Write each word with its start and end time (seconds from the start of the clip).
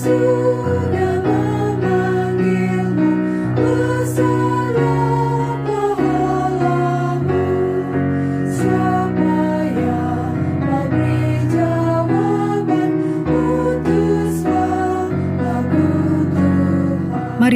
Mari 0.00 0.16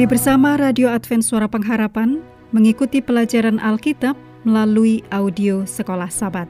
bersama 0.05 0.53
Radio 0.53 0.93
Advent 0.93 1.25
Suara 1.25 1.49
Pengharapan 1.49 2.21
mengikuti 2.53 3.01
pelajaran 3.01 3.57
Alkitab 3.57 4.13
melalui 4.45 5.01
audio 5.09 5.65
Sekolah 5.65 6.13
Sabat. 6.13 6.45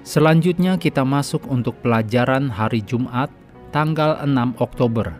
Selanjutnya 0.00 0.80
kita 0.80 1.04
masuk 1.04 1.44
untuk 1.52 1.76
pelajaran 1.84 2.48
hari 2.48 2.80
Jumat 2.80 3.28
tanggal 3.74 4.22
6 4.22 4.62
Oktober. 4.62 5.18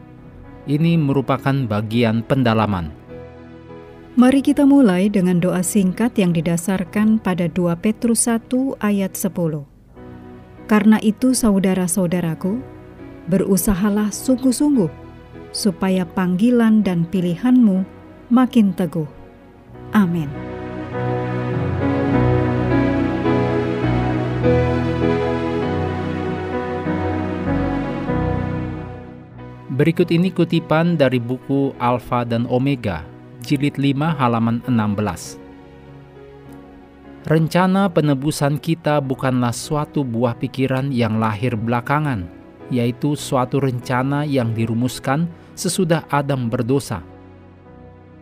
Ini 0.70 0.94
merupakan 0.94 1.66
bagian 1.66 2.22
pendalaman. 2.22 2.94
Mari 4.14 4.46
kita 4.46 4.62
mulai 4.62 5.10
dengan 5.10 5.42
doa 5.42 5.66
singkat 5.66 6.14
yang 6.14 6.30
didasarkan 6.30 7.18
pada 7.18 7.50
2 7.50 7.74
Petrus 7.82 8.30
1 8.30 8.78
ayat 8.78 9.18
10. 9.18 9.66
Karena 10.70 11.02
itu 11.02 11.34
saudara-saudaraku, 11.34 12.62
berusahalah 13.26 14.14
sungguh-sungguh 14.14 14.88
supaya 15.50 16.06
panggilan 16.06 16.86
dan 16.86 17.10
pilihanmu 17.10 17.82
makin 18.30 18.70
teguh. 18.70 19.10
Amin. 19.90 20.53
Berikut 29.74 30.14
ini 30.14 30.30
kutipan 30.30 30.94
dari 30.94 31.18
buku 31.18 31.74
Alfa 31.82 32.22
dan 32.22 32.46
Omega, 32.46 33.02
jilid 33.42 33.74
5 33.74 34.06
halaman 34.22 34.62
16. 34.70 35.34
Rencana 37.26 37.90
penebusan 37.90 38.62
kita 38.62 39.02
bukanlah 39.02 39.50
suatu 39.50 40.06
buah 40.06 40.38
pikiran 40.38 40.94
yang 40.94 41.18
lahir 41.18 41.58
belakangan, 41.58 42.22
yaitu 42.70 43.18
suatu 43.18 43.58
rencana 43.58 44.22
yang 44.22 44.54
dirumuskan 44.54 45.26
sesudah 45.58 46.06
Adam 46.06 46.46
berdosa. 46.46 47.02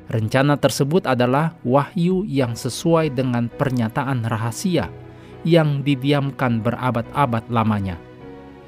Rencana 0.09 0.57
tersebut 0.57 1.05
adalah 1.05 1.53
wahyu 1.69 2.25
yang 2.25 2.57
sesuai 2.57 3.13
dengan 3.13 3.53
pernyataan 3.53 4.25
rahasia 4.25 4.89
yang 5.45 5.85
didiamkan 5.85 6.65
berabad-abad 6.65 7.45
lamanya. 7.53 8.01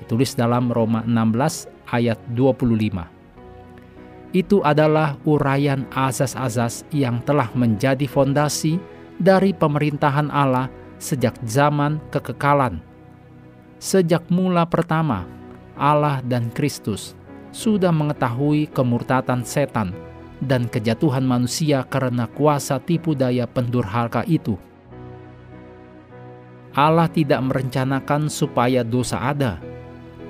Ditulis 0.04 0.36
dalam 0.36 0.68
Roma 0.68 1.00
16 1.08 1.64
ayat 1.88 2.20
25. 2.36 4.36
Itu 4.36 4.60
adalah 4.60 5.16
uraian 5.24 5.88
azas-azas 5.96 6.84
yang 6.92 7.24
telah 7.24 7.48
menjadi 7.56 8.04
fondasi 8.04 8.76
dari 9.16 9.56
pemerintahan 9.56 10.28
Allah 10.28 10.68
sejak 11.00 11.40
zaman 11.48 12.04
kekekalan. 12.12 12.84
Sejak 13.80 14.28
mula 14.28 14.68
pertama, 14.68 15.24
Allah 15.72 16.20
dan 16.20 16.52
Kristus 16.52 17.16
sudah 17.48 17.88
mengetahui 17.88 18.68
kemurtatan 18.76 19.40
setan 19.40 19.96
dan 20.36 20.68
kejatuhan 20.68 21.24
manusia 21.24 21.80
karena 21.88 22.28
kuasa 22.28 22.76
tipu 22.76 23.16
daya 23.16 23.48
pendurhaka 23.48 24.20
itu. 24.28 24.60
Allah 26.76 27.08
tidak 27.08 27.40
merencanakan 27.40 28.26
supaya 28.26 28.82
dosa 28.82 29.22
ada, 29.22 29.62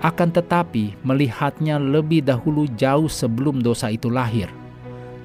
akan 0.05 0.37
tetapi 0.37 1.01
melihatnya 1.01 1.81
lebih 1.81 2.21
dahulu 2.21 2.69
jauh 2.77 3.09
sebelum 3.09 3.65
dosa 3.65 3.89
itu 3.89 4.13
lahir, 4.13 4.53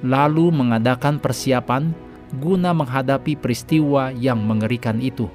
lalu 0.00 0.48
mengadakan 0.48 1.20
persiapan 1.20 1.92
guna 2.40 2.72
menghadapi 2.72 3.36
peristiwa 3.36 4.08
yang 4.16 4.40
mengerikan 4.40 4.96
itu. 5.04 5.28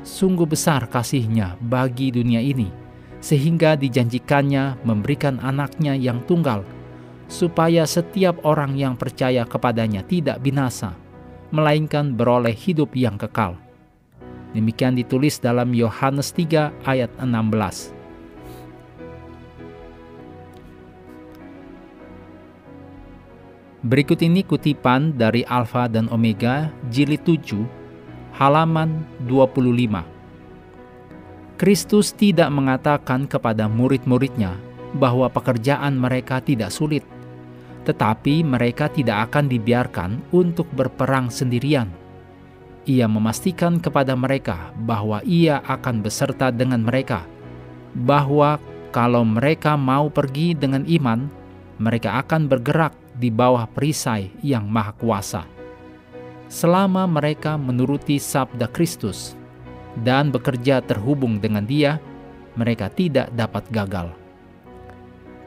Sungguh 0.00 0.48
besar 0.48 0.88
kasihnya 0.88 1.60
bagi 1.60 2.08
dunia 2.08 2.40
ini, 2.40 2.72
sehingga 3.20 3.76
dijanjikannya 3.76 4.80
memberikan 4.80 5.36
anaknya 5.44 5.92
yang 5.92 6.24
tunggal, 6.24 6.64
supaya 7.28 7.84
setiap 7.84 8.40
orang 8.48 8.80
yang 8.80 8.96
percaya 8.96 9.44
kepadanya 9.44 10.00
tidak 10.08 10.40
binasa, 10.40 10.96
melainkan 11.52 12.16
beroleh 12.16 12.56
hidup 12.56 12.96
yang 12.96 13.20
kekal. 13.20 13.60
Demikian 14.56 14.96
ditulis 14.96 15.36
dalam 15.36 15.76
Yohanes 15.76 16.32
3 16.32 16.72
ayat 16.88 17.12
16. 17.20 18.03
Berikut 23.84 24.16
ini 24.24 24.40
kutipan 24.40 25.12
dari 25.12 25.44
Alfa 25.44 25.84
dan 25.92 26.08
Omega 26.08 26.72
jilid 26.88 27.20
7 27.20 27.68
halaman 28.32 29.04
25. 29.28 31.60
Kristus 31.60 32.16
tidak 32.16 32.48
mengatakan 32.48 33.28
kepada 33.28 33.68
murid-muridnya 33.68 34.56
bahwa 34.96 35.28
pekerjaan 35.28 36.00
mereka 36.00 36.40
tidak 36.40 36.72
sulit, 36.72 37.04
tetapi 37.84 38.40
mereka 38.40 38.88
tidak 38.88 39.28
akan 39.28 39.52
dibiarkan 39.52 40.32
untuk 40.32 40.64
berperang 40.72 41.28
sendirian. 41.28 41.92
Ia 42.88 43.04
memastikan 43.04 43.84
kepada 43.84 44.16
mereka 44.16 44.72
bahwa 44.80 45.20
ia 45.28 45.60
akan 45.60 46.00
beserta 46.00 46.48
dengan 46.48 46.88
mereka, 46.88 47.28
bahwa 47.92 48.56
kalau 48.96 49.28
mereka 49.28 49.76
mau 49.76 50.08
pergi 50.08 50.56
dengan 50.56 50.88
iman, 50.88 51.28
mereka 51.76 52.24
akan 52.24 52.48
bergerak 52.48 53.03
di 53.14 53.30
bawah 53.30 53.64
perisai 53.70 54.34
yang 54.42 54.66
maha 54.66 54.92
kuasa. 54.98 55.42
Selama 56.50 57.06
mereka 57.06 57.54
menuruti 57.54 58.18
sabda 58.18 58.68
Kristus 58.70 59.38
dan 60.02 60.34
bekerja 60.34 60.82
terhubung 60.82 61.38
dengan 61.38 61.64
dia, 61.64 62.02
mereka 62.58 62.90
tidak 62.90 63.30
dapat 63.34 63.64
gagal. 63.70 64.10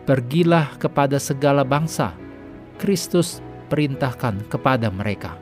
Pergilah 0.07 0.79
kepada 0.79 1.19
segala 1.19 1.67
bangsa, 1.67 2.15
Kristus 2.79 3.43
perintahkan 3.67 4.47
kepada 4.47 4.87
mereka. 4.87 5.35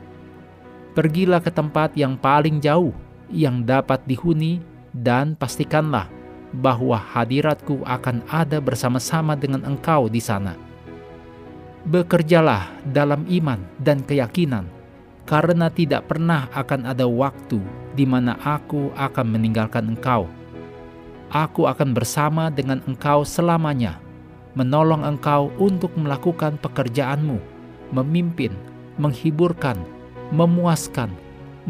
Pergilah 0.98 1.38
ke 1.38 1.54
tempat 1.54 1.94
yang 1.94 2.18
paling 2.18 2.58
jauh, 2.58 2.90
yang 3.30 3.62
dapat 3.62 4.02
dihuni, 4.10 4.58
dan 4.90 5.38
pastikanlah 5.38 6.10
bahwa 6.56 6.96
hadiratku 6.96 7.84
akan 7.84 8.24
ada 8.32 8.58
bersama-sama 8.58 9.36
dengan 9.36 9.62
engkau 9.68 10.08
di 10.08 10.22
sana 10.22 10.65
bekerjalah 11.86 12.66
dalam 12.90 13.22
iman 13.30 13.62
dan 13.78 14.02
keyakinan, 14.02 14.66
karena 15.22 15.70
tidak 15.70 16.10
pernah 16.10 16.50
akan 16.50 16.82
ada 16.90 17.06
waktu 17.06 17.62
di 17.94 18.02
mana 18.02 18.34
aku 18.42 18.90
akan 18.98 19.26
meninggalkan 19.30 19.94
engkau. 19.94 20.26
Aku 21.30 21.66
akan 21.70 21.94
bersama 21.94 22.50
dengan 22.50 22.82
engkau 22.90 23.22
selamanya, 23.22 24.02
menolong 24.58 25.06
engkau 25.06 25.50
untuk 25.62 25.94
melakukan 25.94 26.58
pekerjaanmu, 26.58 27.38
memimpin, 27.94 28.54
menghiburkan, 28.98 29.78
memuaskan, 30.34 31.10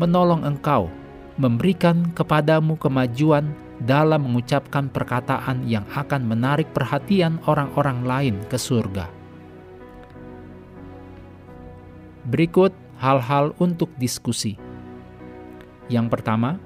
menolong 0.01 0.45
engkau, 0.45 0.89
memberikan 1.37 2.09
kepadamu 2.17 2.77
kemajuan 2.81 3.53
dalam 3.85 4.25
mengucapkan 4.25 4.89
perkataan 4.89 5.69
yang 5.69 5.85
akan 5.93 6.25
menarik 6.25 6.69
perhatian 6.73 7.37
orang-orang 7.45 8.01
lain 8.05 8.37
ke 8.49 8.57
surga. 8.57 9.16
Berikut 12.27 12.75
hal-hal 12.99 13.55
untuk 13.63 13.95
diskusi. 13.95 14.59
Yang 15.87 16.11
pertama, 16.11 16.59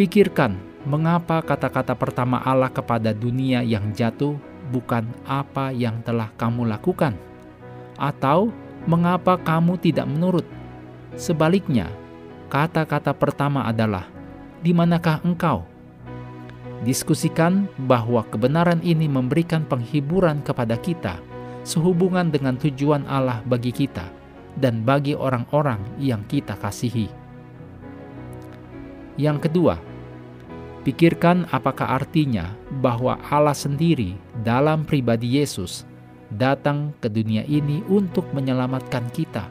pikirkan 0.00 0.56
mengapa 0.88 1.44
kata-kata 1.44 1.92
pertama 1.92 2.40
Allah 2.40 2.72
kepada 2.72 3.12
dunia 3.12 3.60
yang 3.60 3.92
jatuh 3.92 4.40
bukan 4.72 5.04
apa 5.28 5.68
yang 5.68 6.00
telah 6.00 6.32
kamu 6.40 6.64
lakukan, 6.64 7.12
atau 8.00 8.48
mengapa 8.88 9.36
kamu 9.36 9.76
tidak 9.76 10.08
menurut. 10.08 10.48
Sebaliknya, 11.12 11.92
kata-kata 12.48 13.12
pertama 13.12 13.68
adalah 13.68 14.08
"Di 14.64 14.72
manakah 14.72 15.20
engkau?" 15.28 15.68
Diskusikan 16.88 17.68
bahwa 17.84 18.24
kebenaran 18.32 18.80
ini 18.80 19.12
memberikan 19.12 19.68
penghiburan 19.68 20.40
kepada 20.40 20.80
kita 20.80 21.20
sehubungan 21.68 22.32
dengan 22.32 22.56
tujuan 22.56 23.04
Allah 23.06 23.44
bagi 23.44 23.70
kita 23.70 24.21
dan 24.58 24.84
bagi 24.84 25.16
orang-orang 25.16 25.80
yang 25.96 26.20
kita 26.28 26.58
kasihi. 26.58 27.08
Yang 29.20 29.48
kedua, 29.48 29.76
pikirkan 30.82 31.48
apakah 31.52 32.00
artinya 32.00 32.52
bahwa 32.80 33.20
Allah 33.28 33.56
sendiri 33.56 34.16
dalam 34.40 34.88
pribadi 34.88 35.40
Yesus 35.40 35.84
datang 36.32 36.96
ke 37.00 37.12
dunia 37.12 37.44
ini 37.44 37.84
untuk 37.88 38.24
menyelamatkan 38.32 39.04
kita. 39.12 39.44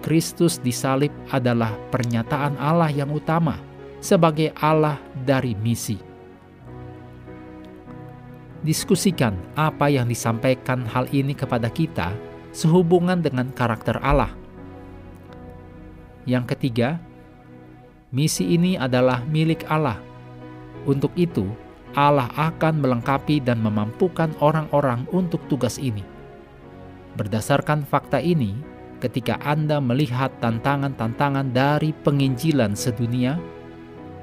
Kristus 0.00 0.56
disalib 0.60 1.12
adalah 1.28 1.76
pernyataan 1.92 2.56
Allah 2.56 2.88
yang 2.88 3.12
utama 3.12 3.60
sebagai 4.00 4.52
Allah 4.56 4.96
dari 5.12 5.52
misi. 5.52 6.00
Diskusikan 8.60 9.36
apa 9.56 9.88
yang 9.88 10.04
disampaikan 10.04 10.84
hal 10.84 11.08
ini 11.16 11.32
kepada 11.32 11.72
kita 11.72 12.12
sehubungan 12.50 13.22
dengan 13.22 13.50
karakter 13.54 13.98
Allah. 14.02 14.34
Yang 16.28 16.54
ketiga, 16.56 17.00
misi 18.12 18.44
ini 18.54 18.76
adalah 18.76 19.24
milik 19.26 19.64
Allah. 19.70 19.98
Untuk 20.84 21.14
itu, 21.16 21.46
Allah 21.96 22.30
akan 22.38 22.78
melengkapi 22.78 23.42
dan 23.42 23.58
memampukan 23.58 24.30
orang-orang 24.38 25.06
untuk 25.10 25.42
tugas 25.50 25.78
ini. 25.80 26.06
Berdasarkan 27.18 27.82
fakta 27.82 28.22
ini, 28.22 28.54
ketika 29.02 29.40
Anda 29.42 29.82
melihat 29.82 30.30
tantangan-tantangan 30.38 31.50
dari 31.50 31.90
penginjilan 31.90 32.78
sedunia, 32.78 33.40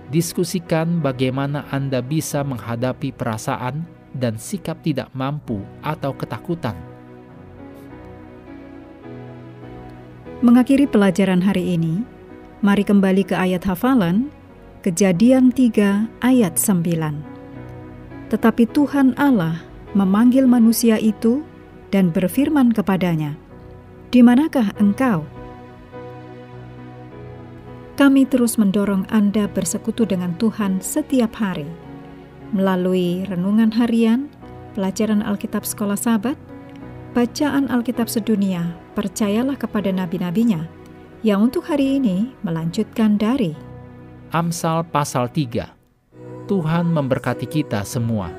diskusikan 0.08 1.04
bagaimana 1.04 1.68
Anda 1.68 2.00
bisa 2.00 2.46
menghadapi 2.48 3.12
perasaan 3.12 3.84
dan 4.16 4.40
sikap 4.40 4.80
tidak 4.80 5.12
mampu 5.12 5.60
atau 5.84 6.16
ketakutan. 6.16 6.97
Mengakhiri 10.38 10.86
pelajaran 10.86 11.42
hari 11.42 11.74
ini, 11.74 12.06
mari 12.62 12.86
kembali 12.86 13.26
ke 13.26 13.34
ayat 13.34 13.66
hafalan, 13.66 14.30
Kejadian 14.86 15.50
3 15.50 16.06
ayat 16.22 16.62
9. 16.62 18.30
Tetapi 18.30 18.70
Tuhan 18.70 19.18
Allah 19.18 19.66
memanggil 19.98 20.46
manusia 20.46 21.02
itu 21.02 21.42
dan 21.90 22.14
berfirman 22.14 22.70
kepadanya, 22.70 23.34
"Di 24.14 24.22
manakah 24.22 24.78
engkau?" 24.78 25.26
Kami 27.98 28.30
terus 28.30 28.62
mendorong 28.62 29.10
Anda 29.10 29.50
bersekutu 29.50 30.06
dengan 30.06 30.38
Tuhan 30.38 30.86
setiap 30.86 31.34
hari 31.42 31.66
melalui 32.54 33.26
renungan 33.26 33.74
harian, 33.74 34.30
pelajaran 34.78 35.26
Alkitab 35.26 35.66
Sekolah 35.66 35.98
Sabat, 35.98 36.38
bacaan 37.18 37.66
Alkitab 37.74 38.06
sedunia, 38.06 38.78
percayalah 38.94 39.58
kepada 39.58 39.90
nabi-nabinya, 39.90 40.70
yang 41.26 41.50
untuk 41.50 41.66
hari 41.66 41.98
ini 41.98 42.30
melanjutkan 42.46 43.18
dari 43.18 43.58
Amsal 44.30 44.86
pasal 44.86 45.26
3. 45.34 45.66
Tuhan 46.46 46.86
memberkati 46.94 47.50
kita 47.50 47.82
semua. 47.90 48.30